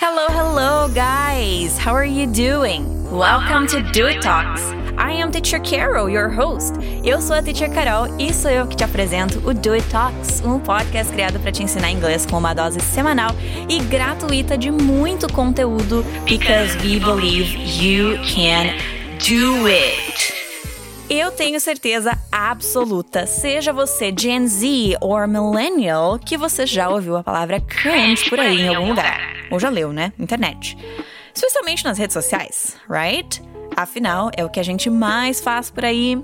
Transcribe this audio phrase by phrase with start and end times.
[0.00, 1.76] Hello, hello, guys.
[1.76, 2.86] How are you doing?
[3.12, 4.62] Welcome to Do It Talks.
[4.96, 6.72] I am Teacher Carol, your host.
[7.04, 10.40] Eu sou a Teacher Carol e sou eu que te apresento o Do It Talks,
[10.42, 13.32] um podcast criado para te ensinar inglês com uma dose semanal
[13.68, 18.72] e gratuita de muito conteúdo, because we believe you can
[19.18, 20.09] do it.
[21.12, 27.24] Eu tenho certeza absoluta, seja você Gen Z ou Millennial, que você já ouviu a
[27.24, 29.18] palavra cringe por aí em algum lugar.
[29.50, 30.12] Ou já leu, né?
[30.16, 30.78] Internet.
[31.34, 33.42] Especialmente nas redes sociais, right?
[33.76, 36.16] Afinal, é o que a gente mais faz por aí.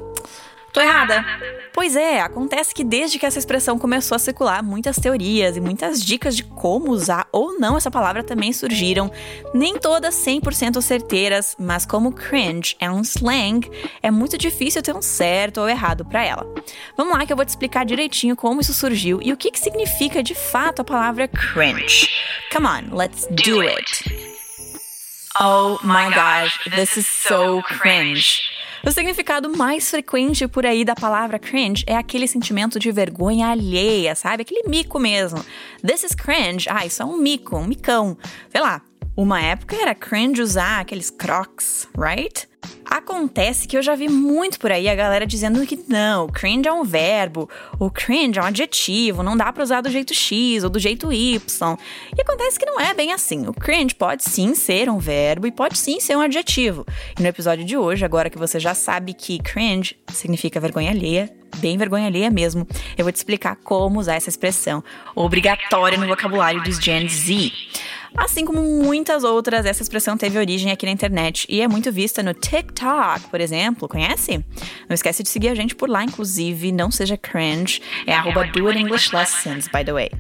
[0.77, 1.25] Tô errada.
[1.73, 6.05] Pois é, acontece que desde que essa expressão começou a circular, muitas teorias e muitas
[6.05, 9.11] dicas de como usar ou não essa palavra também surgiram.
[9.55, 13.67] Nem todas 100% certeiras, mas como cringe é um slang,
[14.03, 16.47] é muito difícil ter um certo ou errado para ela.
[16.95, 19.59] Vamos lá que eu vou te explicar direitinho como isso surgiu e o que, que
[19.59, 22.07] significa de fato a palavra cringe.
[22.53, 24.26] Come on, let's do it.
[25.39, 28.41] Oh my gosh, this is so cringe.
[28.87, 34.15] O significado mais frequente por aí da palavra cringe é aquele sentimento de vergonha alheia,
[34.15, 34.43] sabe?
[34.43, 35.45] Aquele mico mesmo.
[35.85, 36.69] This is cringe.
[36.71, 38.17] Ah, isso é um mico, um micão.
[38.51, 38.81] Sei lá.
[39.17, 42.47] Uma época era cringe usar aqueles crocs, right?
[42.85, 46.73] Acontece que eu já vi muito por aí a galera dizendo que não, cringe é
[46.73, 50.69] um verbo, o cringe é um adjetivo, não dá para usar do jeito X ou
[50.69, 51.77] do jeito Y.
[52.15, 53.47] E acontece que não é bem assim.
[53.47, 56.85] O cringe pode sim ser um verbo e pode sim ser um adjetivo.
[57.19, 61.33] E no episódio de hoje, agora que você já sabe que cringe significa vergonha alheia,
[61.57, 64.85] bem vergonha alheia mesmo, eu vou te explicar como usar essa expressão
[65.15, 67.51] obrigatória no vocabulário dos Gen Z.
[68.15, 72.23] Assim como muitas outras, essa expressão teve origem aqui na internet e é muito vista
[72.23, 73.89] no TikTok, por exemplo.
[73.89, 74.45] Conhece?
[74.89, 76.73] Não esquece de seguir a gente por lá, inclusive.
[76.73, 77.81] Não seja cringe.
[78.07, 78.45] É arroba
[79.13, 80.11] Lessons, by the way.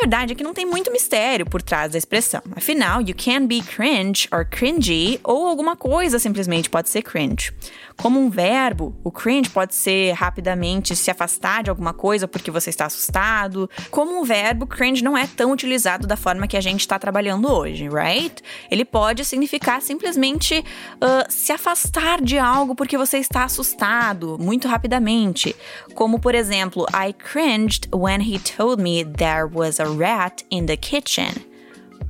[0.00, 2.40] Verdade é que não tem muito mistério por trás da expressão.
[2.54, 7.52] Afinal, you can be cringe or cringy, ou alguma coisa simplesmente pode ser cringe.
[8.00, 12.70] Como um verbo, o cringe pode ser rapidamente se afastar de alguma coisa porque você
[12.70, 13.68] está assustado.
[13.90, 17.52] Como um verbo, cringe não é tão utilizado da forma que a gente está trabalhando
[17.52, 18.40] hoje, right?
[18.70, 20.64] Ele pode significar simplesmente
[20.94, 25.56] uh, se afastar de algo porque você está assustado muito rapidamente.
[25.92, 30.76] Como, por exemplo, I cringed when he told me there was a rat in the
[30.76, 31.44] kitchen.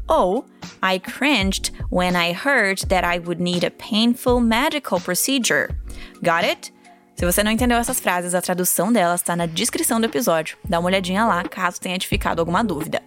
[0.08, 0.44] Oh,
[0.82, 5.76] I cringed when I heard that I would need a painful medical procedure.
[6.22, 6.70] Got it?
[7.18, 10.56] Se você não entendeu essas frases, a tradução delas está na descrição do episódio.
[10.64, 13.02] Dá uma olhadinha lá, caso tenha te ficado alguma dúvida.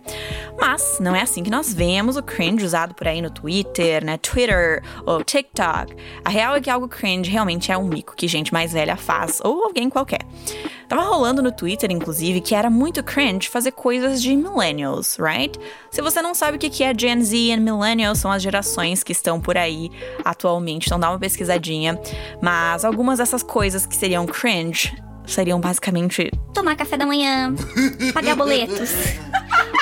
[0.60, 4.18] Mas não é assim que nós vemos o cringe usado por aí no Twitter, né,
[4.18, 5.96] Twitter ou TikTok.
[6.26, 9.40] A real é que algo cringe realmente é um mico que gente mais velha faz
[9.46, 10.26] ou alguém qualquer.
[10.90, 15.58] Tava rolando no Twitter, inclusive, que era muito cringe fazer coisas de millennials, right?
[15.90, 19.14] Se você não sabe o que é Gen Z e millennials, são as gerações que
[19.14, 19.90] estão por aí
[20.26, 21.98] atualmente, então dá uma pesquisadinha.
[22.42, 24.92] Mas algumas dessas coisas que seriam cringe
[25.28, 27.54] seriam basicamente tomar café da manhã,
[28.16, 28.90] pagar boletos.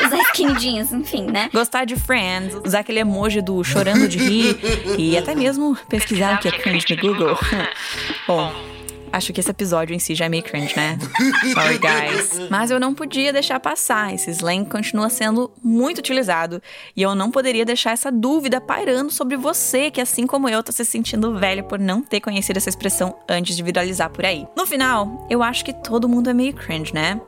[0.05, 1.49] usar skinny jeans, enfim, né?
[1.53, 4.59] Gostar de Friends, usar aquele emoji do chorando de rir
[4.97, 7.37] e até mesmo pesquisar o que é cringe no Google.
[8.27, 8.53] Bom,
[9.11, 10.97] Acho que esse episódio em si já é meio cringe, né?
[11.53, 12.49] Sorry, guys.
[12.49, 14.13] Mas eu não podia deixar passar.
[14.13, 16.61] Esse slang continua sendo muito utilizado
[16.95, 20.71] e eu não poderia deixar essa dúvida pairando sobre você, que assim como eu, tá
[20.71, 24.47] se sentindo velho por não ter conhecido essa expressão antes de viralizar por aí.
[24.55, 27.19] No final, eu acho que todo mundo é meio cringe, né?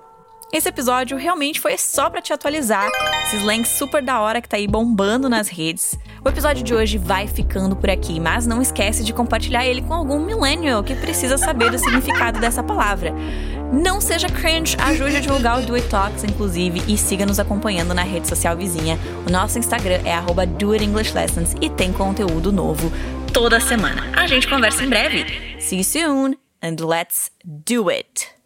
[0.53, 2.89] Esse episódio realmente foi só para te atualizar,
[3.25, 5.97] esse slang super da hora que tá aí bombando nas redes.
[6.23, 9.91] O episódio de hoje vai ficando por aqui, mas não esquece de compartilhar ele com
[9.91, 13.11] algum millennial que precisa saber do significado dessa palavra.
[13.73, 17.95] Não seja cringe, ajude a divulgar o Do It Talks, inclusive, e siga nos acompanhando
[17.95, 18.99] na rede social vizinha.
[19.27, 22.91] O nosso Instagram é arroba Lessons e tem conteúdo novo
[23.33, 24.03] toda semana.
[24.15, 25.25] A gente conversa em breve.
[25.59, 28.40] See you soon and let's do it!